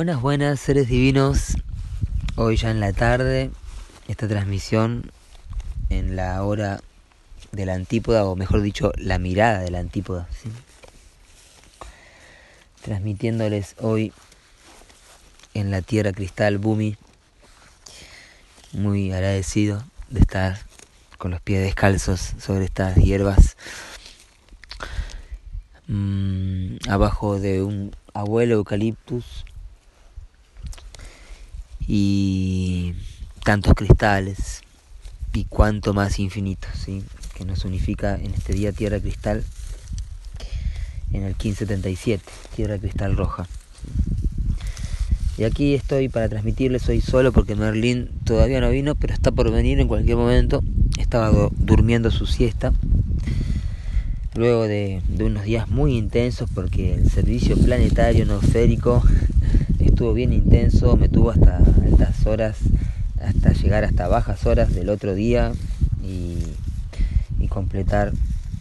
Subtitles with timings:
[0.00, 1.58] Buenas, buenas, seres divinos.
[2.36, 3.50] Hoy ya en la tarde,
[4.08, 5.12] esta transmisión
[5.90, 6.80] en la hora
[7.52, 10.26] de la antípoda, o mejor dicho, la mirada de la antípoda.
[12.80, 14.14] Transmitiéndoles hoy
[15.52, 16.96] en la tierra cristal Bumi.
[18.72, 20.60] Muy agradecido de estar
[21.18, 23.58] con los pies descalzos sobre estas hierbas.
[25.88, 29.44] Mm, abajo de un abuelo eucaliptus
[31.92, 32.94] y
[33.42, 34.60] tantos cristales
[35.34, 37.02] y cuanto más infinito, ¿sí?
[37.34, 39.42] que nos unifica en este día Tierra Cristal
[41.12, 42.22] en el 1577,
[42.54, 43.48] Tierra Cristal Roja.
[45.36, 49.50] Y aquí estoy para transmitirles hoy solo porque Merlín todavía no vino, pero está por
[49.50, 50.62] venir en cualquier momento.
[50.96, 52.72] Estaba durmiendo su siesta.
[54.36, 59.02] Luego de, de unos días muy intensos porque el servicio planetario nosférico
[60.00, 62.56] estuvo bien intenso, me tuvo hasta altas horas,
[63.20, 65.52] hasta llegar hasta bajas horas del otro día
[66.02, 66.38] y,
[67.50, 68.12] completar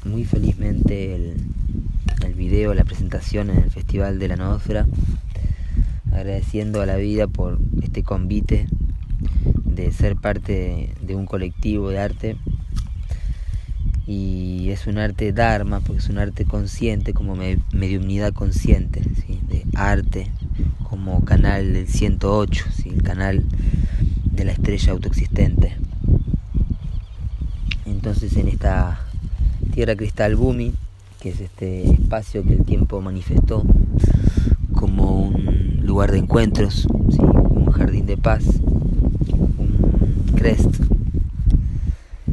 [0.04, 4.86] muy felizmente el, video, la presentación en el Festival de la Noósfera,
[6.12, 8.68] agradeciendo a la vida por este convite
[9.64, 12.36] de ser parte de, un colectivo de arte.
[14.06, 17.38] Y es un arte dharma porque es un arte consciente como
[17.72, 19.02] mediunidad consciente
[19.48, 20.30] de arte
[20.90, 22.90] como canal del 108, ¿sí?
[22.90, 23.46] el canal
[24.32, 25.76] de la estrella autoexistente.
[27.86, 29.00] Entonces en esta
[29.74, 30.74] Tierra Cristal Bumi,
[31.20, 33.64] que es este espacio que el tiempo manifestó
[34.74, 40.76] como un lugar de encuentros, un jardín de paz, un crest,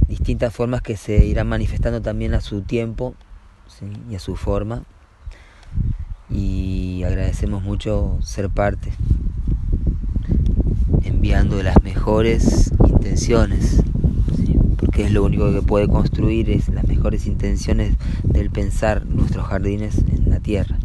[0.09, 3.15] distintas formas que se irán manifestando también a su tiempo
[4.11, 4.85] y a su forma
[6.31, 6.76] y
[7.07, 8.91] agradecemos mucho ser parte,
[11.05, 13.83] enviando las mejores intenciones,
[14.77, 17.95] porque es lo único que puede construir es las mejores intenciones
[18.25, 20.77] del pensar nuestros jardines en la tierra,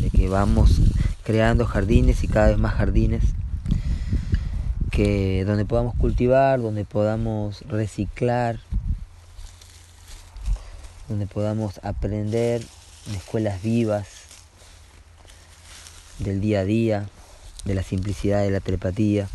[0.00, 0.80] de que vamos
[1.24, 3.24] creando jardines y cada vez más jardines
[4.90, 8.60] que donde podamos cultivar, donde podamos reciclar,
[11.08, 12.62] donde podamos aprender
[13.08, 14.13] en escuelas vivas,
[16.18, 17.08] del día a día,
[17.64, 19.28] de la simplicidad de la telepatía,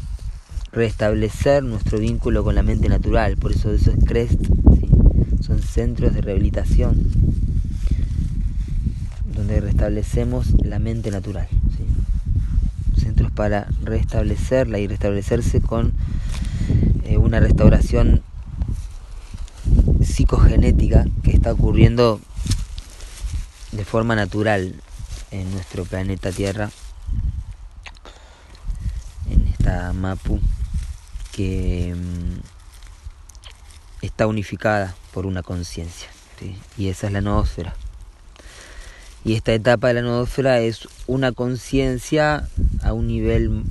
[0.72, 4.40] restablecer nuestro vínculo con la mente natural, por eso eso es CREST,
[5.42, 7.12] son centros de rehabilitación,
[9.36, 11.48] donde restablecemos la mente natural,
[12.98, 15.94] centros para restablecerla y restablecerse con
[17.06, 18.22] eh, una restauración
[20.02, 22.20] psicogenética que está ocurriendo
[23.72, 24.76] de forma natural
[25.32, 26.70] en nuestro planeta Tierra,
[29.30, 30.40] en esta Mapu
[31.32, 32.40] que mm,
[34.02, 36.10] está unificada por una conciencia,
[36.78, 37.76] y esa es la noósfera.
[39.26, 42.48] Y esta etapa de la noósfera es una conciencia
[42.82, 43.64] a un nivel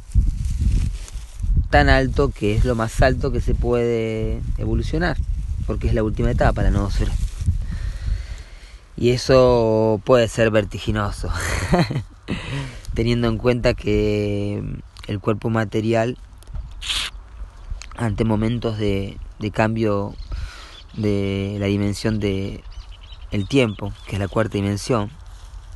[1.71, 5.17] tan alto que es lo más alto que se puede evolucionar,
[5.67, 7.13] porque es la última etapa, la noósfera.
[9.01, 11.31] Y eso puede ser vertiginoso,
[12.95, 14.61] teniendo en cuenta que
[15.07, 16.19] el cuerpo material,
[17.97, 19.17] ante momentos de,
[19.53, 20.17] cambio
[20.95, 22.65] de la dimensión de
[23.31, 25.13] el tiempo, que es la cuarta dimensión,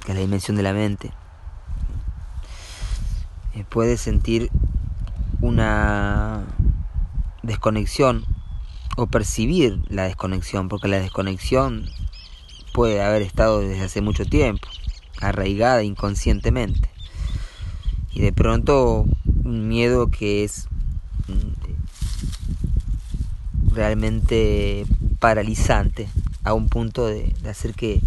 [0.04, 1.12] que es la dimensión de la mente,
[3.54, 4.50] eh, puede sentir
[5.40, 6.42] una
[7.44, 8.24] desconexión
[8.96, 11.88] o percibir la desconexión, porque la desconexión
[12.72, 14.69] puede haber estado desde hace mucho tiempo,
[15.20, 16.88] arraigada inconscientemente.
[18.12, 19.06] Y de pronto
[19.44, 20.69] un miedo que es
[21.28, 21.52] mm,
[23.74, 24.84] realmente
[25.19, 26.08] paralizante
[26.44, 28.00] a un punto de, hacer que,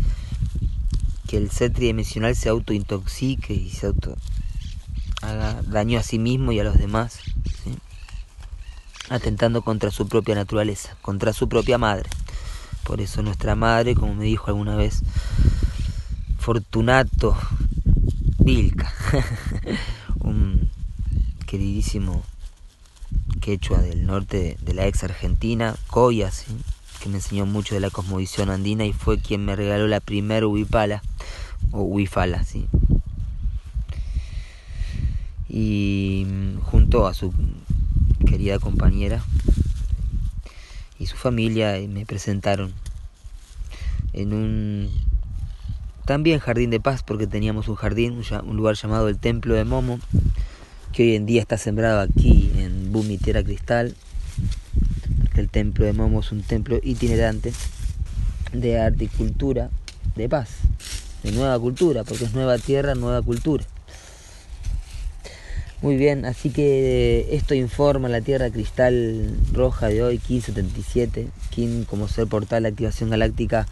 [1.27, 4.15] que el ser tridimensional se autointoxique y se auto
[5.21, 7.19] haga daño a sí mismo y a los demás,
[9.09, 12.09] atentando contra su propia naturaleza, contra su propia madre.
[12.85, 15.01] Por eso nuestra madre, como me dijo alguna vez,
[16.37, 17.35] Fortunato
[18.37, 18.93] Vilca,
[20.19, 20.69] un
[21.47, 22.23] queridísimo
[23.41, 26.31] quechua del norte de la ex Argentina, Coya,
[27.01, 30.45] que me enseñó mucho de la cosmovisión andina y fue quien me regaló la primer
[30.45, 31.01] huipala,
[31.71, 32.67] o huifala, ¿sí?
[35.49, 36.27] Y
[36.61, 37.33] junto a su
[38.27, 39.23] querida compañera,
[40.99, 42.73] y su familia me presentaron
[44.13, 44.89] en un
[46.05, 49.99] también jardín de paz porque teníamos un jardín, un lugar llamado el Templo de Momo,
[50.93, 53.95] que hoy en día está sembrado aquí en Bumi Tierra Cristal.
[55.35, 57.51] El Templo de Momo es un templo itinerante
[58.53, 59.69] de arte y cultura
[60.15, 60.49] de paz,
[61.23, 63.65] de nueva cultura, porque es nueva tierra, nueva cultura.
[65.81, 72.07] Muy bien, así que esto informa la Tierra Cristal Roja de hoy, 1577, King como
[72.07, 73.67] ser portal de activación galáctica,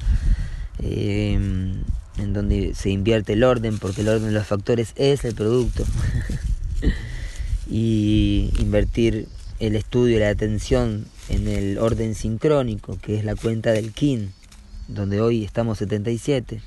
[0.79, 5.33] eh, en donde se invierte el orden, porque el orden de los factores es el
[5.33, 5.85] producto.
[7.69, 9.27] y invertir
[9.59, 14.33] el estudio y la atención en el orden sincrónico, que es la cuenta del Kin,
[14.87, 16.61] donde hoy estamos 77.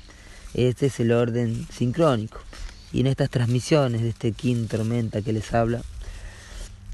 [0.55, 2.39] Este es el orden sincrónico.
[2.91, 5.81] Y en estas transmisiones de este Kin Tormenta que les habla,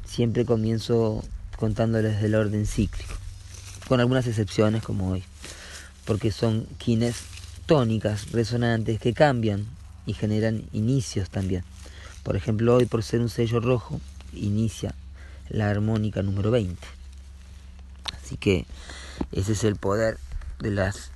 [0.05, 1.23] siempre comienzo
[1.57, 3.13] contándoles del orden cíclico,
[3.87, 5.23] con algunas excepciones como hoy,
[6.05, 7.15] porque son Kines
[7.65, 9.65] tónicas, resonantes, que cambian
[10.05, 11.63] y generan inicios también.
[12.23, 13.99] Por ejemplo, hoy por ser un sello rojo,
[14.33, 14.95] inicia
[15.49, 16.75] la armónica número 20.
[18.21, 18.65] Así que
[19.31, 20.17] ese es el poder
[20.59, 21.11] de las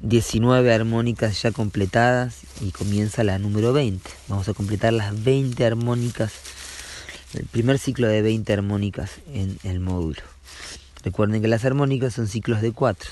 [0.00, 4.08] 19 armónicas ya completadas y comienza la número 20.
[4.28, 6.32] Vamos a completar las 20 armónicas,
[7.34, 10.22] el primer ciclo de 20 armónicas en el módulo.
[11.02, 13.10] Recuerden que las armónicas son ciclos de 4,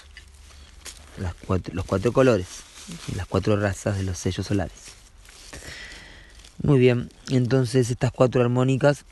[1.19, 1.35] las
[1.73, 2.47] los cuatro colores,
[3.17, 4.97] las cuatro razas de los sellos solares.
[6.62, 9.05] Muy bien, entonces estas cuatro armónicas,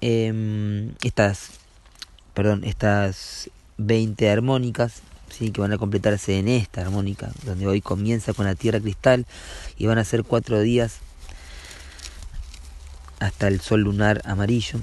[0.00, 1.50] em, estas,
[2.34, 5.02] perdón, estas 20 armónicas
[5.38, 9.26] que van a completarse en esta armónica, donde hoy comienza con la tierra cristal
[9.76, 10.98] y van a ser cuatro días
[13.18, 14.78] hasta el sol lunar amarillo.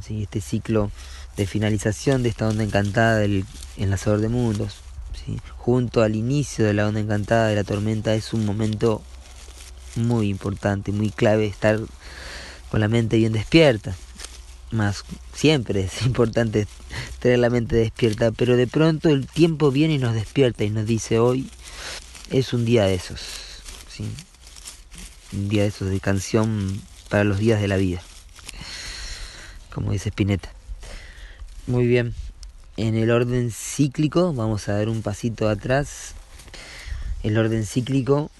[0.00, 0.22] ¿sí?
[0.22, 0.90] Este ciclo
[1.36, 3.44] de finalización de esta onda encantada del
[3.76, 4.76] enlazador de mundos,
[5.56, 9.02] junto al inicio de la onda encantada de la tormenta, es un momento
[9.94, 11.78] muy importante, muy clave estar
[12.70, 13.94] con la mente bien despierta
[14.72, 15.04] más
[15.34, 16.66] siempre es importante
[17.20, 20.86] tener la mente despierta, pero de pronto el tiempo viene y nos despierta y nos
[20.86, 21.48] dice hoy
[22.30, 23.20] es un día de esos,
[23.88, 24.04] ¿sí?
[25.32, 28.02] un día de esos de canción para los días de la vida,
[29.72, 30.50] como dice Spinetta.
[31.66, 32.14] Muy bien,
[32.76, 36.14] en el orden cíclico vamos a dar un pasito atrás.
[37.22, 38.30] El orden cíclico,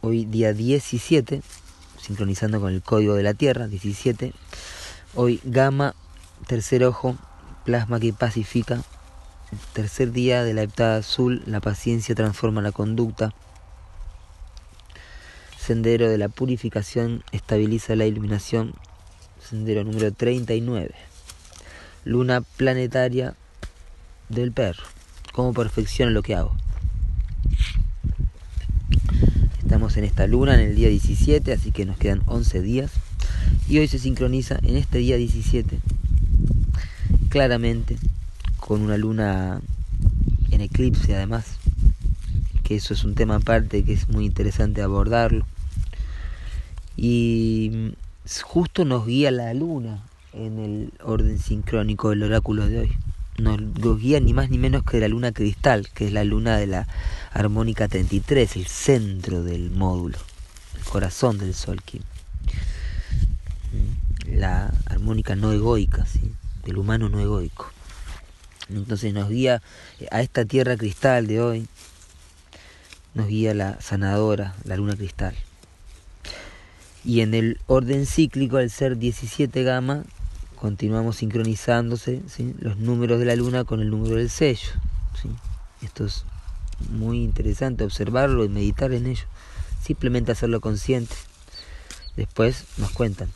[0.00, 1.42] hoy día 17,
[2.00, 4.32] sincronizando con el código de la Tierra, 17
[5.16, 5.94] Hoy Gama,
[6.48, 7.16] tercer ojo,
[7.64, 8.82] plasma que pacifica.
[9.72, 13.32] Tercer día de la heptada azul, la paciencia transforma la conducta.
[15.56, 18.74] Sendero de la purificación estabiliza la iluminación.
[19.40, 20.92] Sendero número 39.
[22.04, 23.36] Luna planetaria
[24.28, 24.82] del perro.
[25.32, 26.56] Cómo perfecciona lo que hago.
[29.58, 32.90] Estamos en esta luna en el día 17, así que nos quedan 11 días
[33.68, 35.78] y hoy se sincroniza en este día 17
[37.28, 37.96] claramente
[38.58, 39.60] con una luna
[40.50, 41.58] en eclipse además
[42.64, 45.46] que eso es un tema aparte que es muy interesante abordarlo.
[46.96, 47.92] Y
[48.42, 50.02] justo nos guía la luna
[50.32, 52.92] en el orden sincrónico del oráculo de hoy.
[53.36, 56.68] Nos guía ni más ni menos que la luna cristal que es la luna de
[56.68, 56.88] la
[57.32, 60.18] armónica 33 el centro del módulo
[60.76, 62.02] el corazón del sol Kim
[64.34, 66.06] la armónica no egoica,
[66.64, 67.70] del humano no egoico.
[68.68, 69.62] Entonces nos guía
[70.10, 71.68] a esta tierra cristal de hoy,
[73.14, 75.34] nos guía la sanadora, la luna cristal.
[77.04, 80.04] Y en el orden cíclico, al ser 17 gamma,
[80.56, 82.22] continuamos sincronizándose
[82.58, 84.70] los números de la luna con el número del sello.
[85.82, 86.24] Esto es
[86.88, 89.26] muy interesante observarlo y meditar en ello.
[89.82, 91.14] Simplemente hacerlo consciente.
[92.16, 93.28] Después nos cuentan.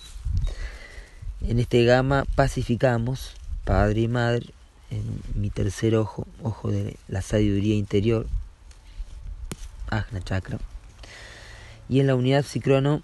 [1.47, 4.47] En este gama pacificamos, padre y madre,
[4.91, 5.03] en
[5.35, 8.27] mi tercer ojo, ojo de la sabiduría interior,
[9.89, 10.59] Ajna Chakra.
[11.89, 13.03] Y en la unidad psicrono,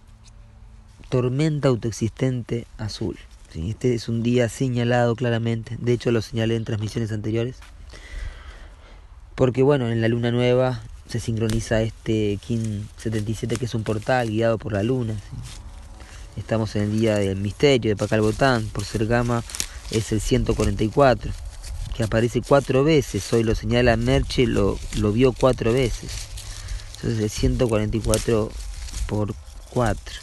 [1.09, 3.17] tormenta autoexistente azul.
[3.55, 7.59] Este es un día señalado claramente, de hecho lo señalé en transmisiones anteriores,
[9.37, 14.29] porque bueno, en la luna nueva se sincroniza este Kin 77 que es un portal
[14.29, 15.15] guiado por la luna.
[16.37, 19.45] Estamos en el día del misterio de Pacal Botán, por ser gama
[19.91, 21.31] es el 144,
[21.97, 26.11] que aparece cuatro veces, hoy lo señala Merche, lo, lo vio cuatro veces.
[26.97, 28.51] Entonces el 144
[29.07, 29.35] por
[29.71, 30.15] 4.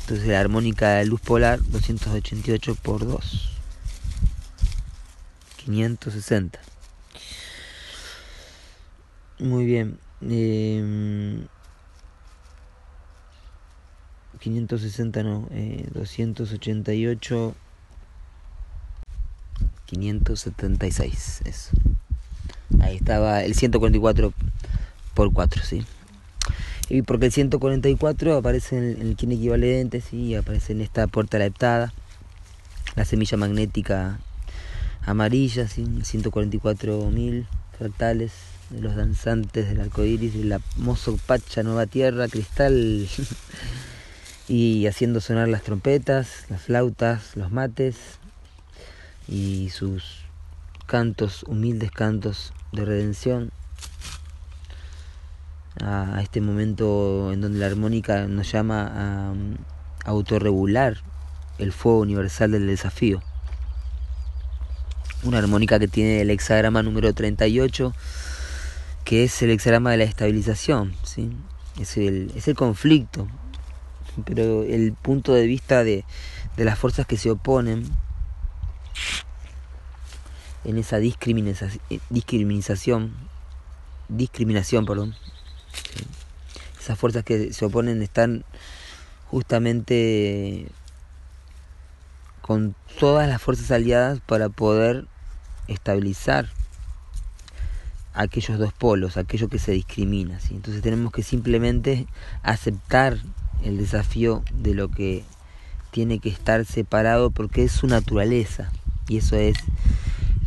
[0.00, 3.50] Entonces la armónica de luz polar 288 por 2.
[5.64, 6.58] 560.
[9.38, 9.98] Muy bien.
[10.22, 11.46] Eh,
[14.42, 17.54] 560 no, eh, 288
[19.86, 21.70] 576, eso.
[22.80, 24.32] Ahí estaba el 144
[25.14, 25.84] por 4, sí.
[26.88, 31.92] Y porque el 144 aparece en el, kin equivalente, sí, aparece en esta puerta leptada,
[32.96, 34.18] la semilla magnética
[35.04, 37.46] amarilla, sí, 144.000
[37.78, 38.32] fractales
[38.70, 43.06] de los danzantes del arco iris, la mozo Pacha Nueva Tierra, cristal,
[44.52, 47.96] y haciendo sonar las trompetas, las flautas, los mates,
[49.26, 50.26] y sus
[50.84, 53.50] cantos, humildes cantos de redención
[55.80, 59.30] a, este momento en donde la armónica nos llama a,
[60.04, 60.98] a autorregular
[61.56, 63.22] el fuego universal del desafío.
[65.22, 67.94] Una armónica que tiene el hexagrama número 38,
[69.06, 71.32] que es el hexagrama de la estabilización, ¿sí?
[71.80, 73.28] es, el, es el conflicto,
[74.24, 76.04] pero el punto de vista de,
[76.56, 77.90] de las fuerzas que se oponen
[80.64, 81.70] en esa discriminación,
[82.10, 83.14] discriminación,
[84.08, 85.14] discriminación, perdón.
[86.80, 88.44] Esas fuerzas que se oponen están
[89.30, 90.66] justamente
[92.40, 95.06] con todas las fuerzas aliadas para poder
[95.68, 96.48] estabilizar
[98.14, 100.40] aquellos dos polos, aquello que se discrimina.
[100.40, 100.54] ¿sí?
[100.54, 102.06] Entonces tenemos que simplemente
[102.42, 103.18] aceptar
[103.64, 105.24] el desafío de lo que
[105.90, 108.72] tiene que estar separado porque es su naturaleza
[109.08, 109.56] y eso es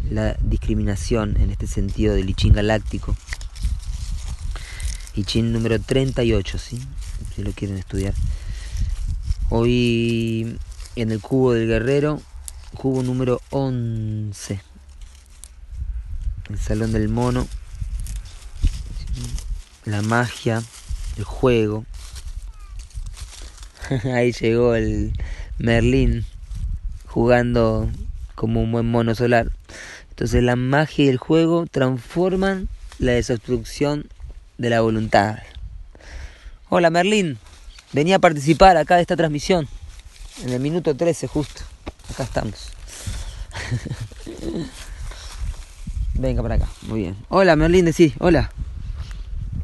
[0.10, 3.16] la discriminación en este sentido del I galáctico.
[5.16, 6.82] I número 38, ¿sí?
[7.36, 8.14] si lo quieren estudiar.
[9.50, 10.58] Hoy
[10.96, 12.22] en el cubo del guerrero,
[12.74, 14.60] cubo número 11.
[16.50, 17.48] El salón del mono,
[19.86, 20.62] la magia,
[21.18, 21.86] el juego.
[24.14, 25.14] Ahí llegó el
[25.58, 26.26] Merlín
[27.08, 27.90] jugando
[28.36, 29.52] como un buen mono solar.
[30.10, 34.08] Entonces la magia y el juego transforman la desobstrucción
[34.58, 35.40] de la voluntad.
[36.70, 37.38] Hola Merlín,
[37.94, 39.68] venía a participar acá de esta transmisión.
[40.44, 41.62] En el minuto 13 justo.
[42.14, 42.72] Acá estamos.
[46.16, 47.18] Venga para acá, muy bien.
[47.30, 48.52] Hola Merlín, decí, hola.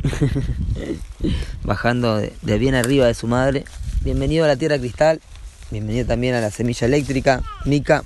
[1.64, 3.66] Bajando de bien arriba de su madre.
[4.04, 5.22] Bienvenido a la Tierra Cristal.
[5.70, 8.04] Bienvenido también a la Semilla Eléctrica, Mica.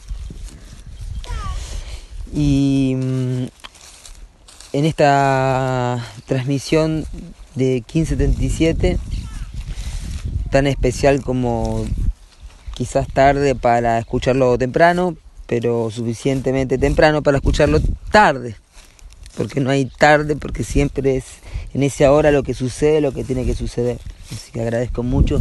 [2.34, 3.44] Y mm,
[4.74, 7.06] en esta transmisión
[7.56, 9.00] de 1577,
[10.52, 11.86] tan especial como
[12.74, 15.16] quizás tarde para escucharlo temprano,
[15.48, 17.80] pero suficientemente temprano para escucharlo
[18.12, 18.58] tarde.
[19.38, 21.24] Porque no hay tarde, porque siempre es
[21.75, 24.00] en esa hora lo que sucede, lo que tiene que suceder.
[24.32, 25.38] Así que agradezco mucho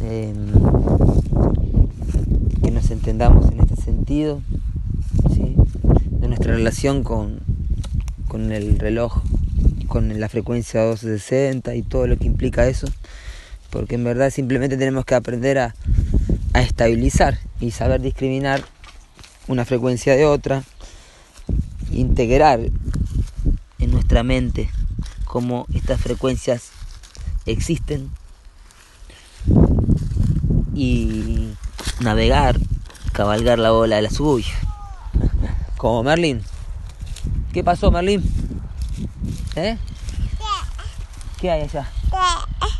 [0.00, 0.52] em,
[2.62, 4.40] que nos entendamos en este sentido
[6.28, 7.40] nuestra relación con,
[8.28, 9.22] con el reloj,
[9.88, 12.86] con la frecuencia 260 y todo lo que implica eso,
[13.70, 15.74] porque en verdad simplemente tenemos que aprender a,
[16.52, 18.62] a estabilizar y saber discriminar
[19.48, 20.62] una frecuencia de otra,
[21.90, 22.60] integrar
[23.78, 24.68] en nuestra mente
[25.26, 26.70] cómo estas frecuencias
[27.44, 28.10] existen
[30.74, 31.52] y
[32.00, 32.56] navegar,
[33.12, 34.54] cabalgar la ola de la suya.
[35.76, 36.42] Como Merlin.
[37.52, 38.22] ¿Qué pasó, Merlin?
[39.56, 39.76] ¿Eh?
[41.38, 41.90] ¿Qué hay allá?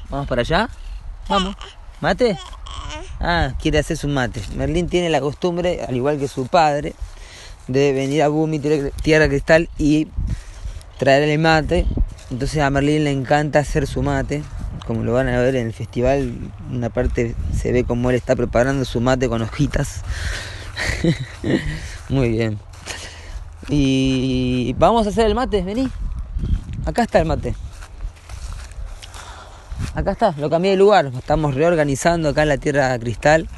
[0.09, 0.71] ¿Vamos para allá?
[1.29, 1.57] Vamos.
[2.00, 2.38] ¿Mate?
[3.21, 4.43] Ah, quiere hacer su mate.
[4.55, 6.95] Merlin tiene la costumbre, al igual que su padre,
[7.67, 10.09] de venir a Bumi, Tierra Cristal y
[10.99, 11.87] traerle mate.
[12.30, 14.42] Entonces a Merlin le encanta hacer su mate.
[14.87, 16.33] Como lo van a ver en el festival,
[16.71, 20.02] una parte se ve como él está preparando su mate con hojitas.
[22.09, 22.59] Muy bien.
[23.68, 25.90] Y vamos a hacer el mate, vení.
[26.85, 27.54] Acá está el mate.
[29.95, 31.11] Acá está, lo cambié de lugar.
[31.16, 33.49] Estamos reorganizando acá en la tierra cristal.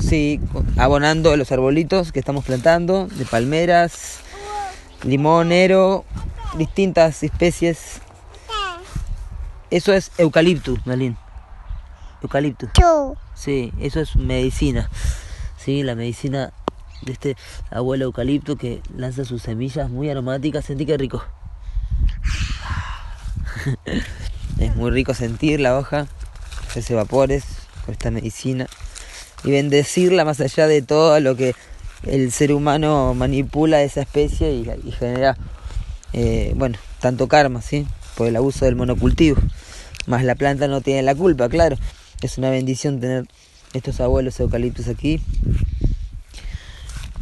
[0.00, 0.40] sí,
[0.76, 4.20] abonando los arbolitos que estamos plantando, de palmeras,
[5.04, 6.04] limonero,
[6.56, 8.00] distintas especies.
[9.70, 11.16] Eso es eucaliptus, Malin.
[12.22, 12.70] Eucaliptus.
[13.34, 14.90] Sí, eso es medicina.
[15.56, 16.52] Sí, la medicina
[17.02, 17.36] de este
[17.70, 20.64] abuelo eucalipto que lanza sus semillas muy aromáticas.
[20.64, 21.24] Sentí que rico.
[24.58, 26.06] es muy rico sentir la hoja,
[26.68, 27.44] hacerse vapores
[27.84, 28.66] con esta medicina
[29.44, 31.54] y bendecirla más allá de todo lo que
[32.04, 35.36] el ser humano manipula esa especie y, genera,
[36.12, 37.86] eh, bueno, tanto karma, ¿sí?
[38.16, 39.40] Por el abuso del monocultivo.
[40.06, 41.76] Más la planta no tiene la culpa, claro.
[42.20, 43.26] Es una bendición tener
[43.72, 45.20] estos abuelos eucaliptos aquí.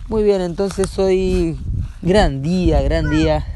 [0.09, 1.59] Muy bien, entonces hoy
[2.03, 3.47] gran día, gran día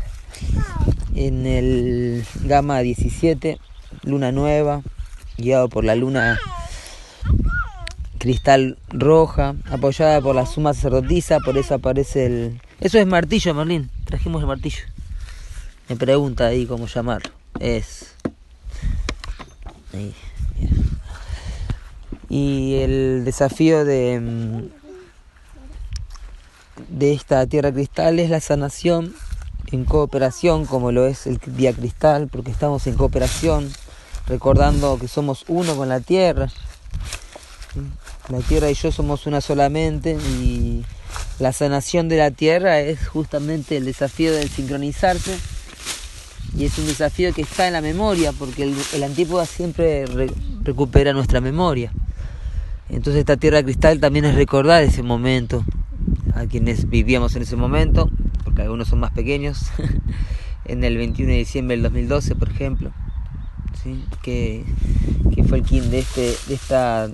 [1.15, 3.59] en el Gama 17,
[4.03, 4.83] luna nueva,
[5.37, 6.39] guiado por la luna
[8.25, 12.59] cristal roja, apoyada por la suma sacerdotisa, por eso aparece el...
[12.81, 14.83] Eso es martillo, Merlín, trajimos el martillo.
[15.91, 17.29] Me pregunta ahí cómo llamarlo.
[17.61, 18.15] Es...
[22.31, 24.63] Y el desafío de, mm,
[26.89, 29.15] de esta tierra cristal es la sanación
[29.71, 33.71] en cooperación, como lo es el día cristal, porque estamos en cooperación,
[34.27, 36.49] recordando que somos uno con la tierra.
[38.31, 40.83] La tierra y yo somos una solamente y
[41.39, 45.37] la sanación de la tierra es justamente el desafío de sincronizarse
[46.57, 50.07] y es un desafío que está en la memoria porque el, antípoda siempre
[50.63, 51.93] recupera nuestra memoria.
[52.89, 55.63] Entonces esta tierra cristal también es recordar ese momento
[56.35, 58.09] a quienes vivíamos en ese momento,
[58.43, 59.67] porque algunos son más pequeños,
[60.65, 62.91] en el 21 de diciembre del 2012, por ejemplo,
[63.83, 64.03] ¿sí?
[64.23, 64.65] que,
[65.35, 67.11] que fue el kin de, este, de esta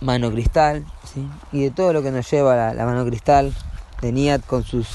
[0.00, 1.28] mano cristal, ¿sí?
[1.52, 3.54] y de todo lo que nos lleva la, mano cristal,
[4.00, 4.86] de Niat con sus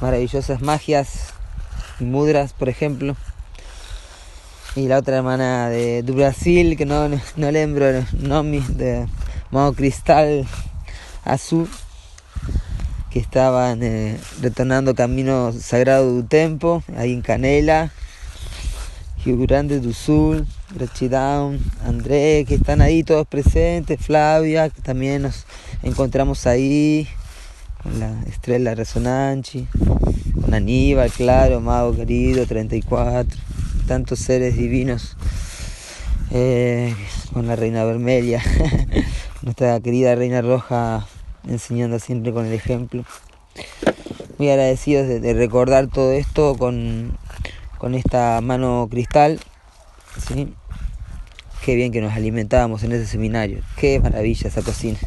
[0.00, 1.34] maravillosas magias
[2.00, 3.16] y mudras, por ejemplo.
[4.74, 9.06] Y la otra hermana de, Brasil, que no, no lembro el nombre, de
[9.50, 10.46] mano cristal
[11.24, 11.68] azul,
[13.10, 17.92] que estaban eh, retornando camino sagrado del tempo, ahí en Canela,
[19.24, 20.44] Rio Grande do Sul,
[21.08, 25.46] Down, Andrés, que están ahí todos presentes, Flavia, que también nos
[25.84, 27.06] encontramos ahí,
[27.84, 29.68] con la Estrella Resonanchi,
[30.40, 33.38] con Aníbal, claro, Mago querido, 34,
[33.86, 35.16] tantos seres divinos,
[36.32, 36.92] eh,
[37.32, 38.42] con la Reina Vermelia,
[39.42, 41.06] nuestra querida Reina Roja,
[41.46, 43.04] enseñando siempre con el ejemplo.
[44.38, 47.16] Muy agradecidos de, recordar todo esto con,
[47.82, 49.40] con esta mano cristal.
[50.28, 50.54] ¿sí?
[51.64, 53.60] Qué bien que nos alimentábamos en ese seminario.
[53.76, 55.00] Qué maravilla esa cocina.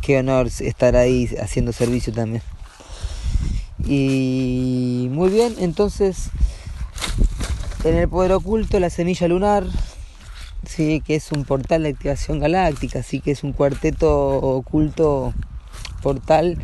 [0.00, 2.42] Qué honor estar ahí haciendo servicio también.
[3.86, 6.30] Y muy bien, entonces
[7.84, 9.64] en el poder oculto la semilla lunar,
[10.66, 15.32] sí, que es un portal de activación galáctica, sí que es un cuarteto oculto
[16.02, 16.58] portal.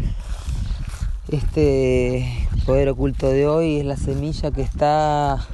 [1.31, 2.27] Este
[2.66, 5.47] poder oculto de hoy es la semilla que está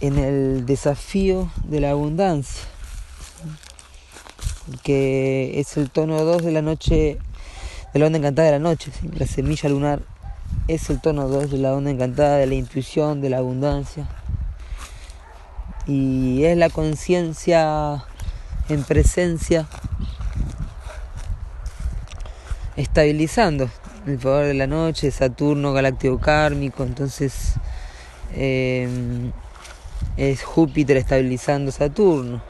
[0.00, 2.64] en el desafío de la abundancia,
[4.82, 7.18] que es el tono 2 de la noche,
[7.92, 10.02] de la onda encantada de la noche, la semilla lunar
[10.66, 14.08] es el tono 2 de la onda encantada de la intuición, de la abundancia,
[15.86, 18.04] y es la conciencia
[18.68, 19.68] en presencia
[22.76, 23.70] estabilizando
[24.06, 27.54] el poder de la noche, Saturno galáctico kármico, entonces
[28.34, 28.88] eh,
[30.16, 32.42] es Júpiter estabilizando Saturno.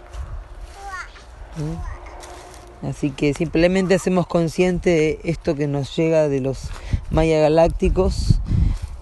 [2.82, 6.68] Así que simplemente hacemos consciente esto que nos llega de los
[7.10, 8.40] mayas galácticos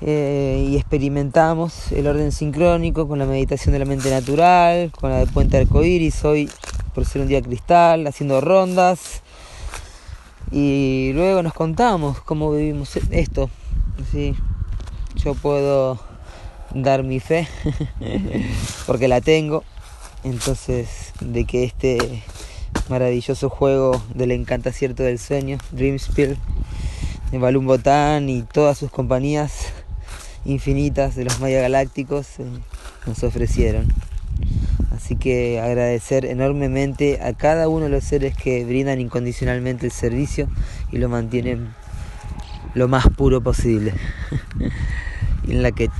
[0.01, 5.19] eh, y experimentamos el orden sincrónico con la meditación de la mente natural, con la
[5.19, 6.51] de puente arcoíris, hoy
[6.95, 9.22] por ser un día cristal, haciendo rondas.
[10.53, 13.49] Y luego nos contamos cómo vivimos esto.
[14.13, 14.35] ¿sí?
[15.17, 15.99] Yo puedo
[16.75, 17.49] dar mi fe,
[18.87, 19.65] porque la tengo.
[20.25, 22.23] Entonces, de que este
[22.89, 26.37] maravilloso juego del encantacierto del sueño, Dreamspiel,
[27.31, 29.73] de Balloon Botán y todas sus compañías
[30.45, 32.45] infinitas de los Maya Galácticos eh,
[33.07, 33.89] nos ofrecieron.
[35.03, 40.47] Así que agradecer enormemente a cada uno de los seres que brindan incondicionalmente el servicio
[40.93, 41.75] y lo mantienen
[42.75, 43.95] lo más puro posible.
[45.49, 45.91] en la que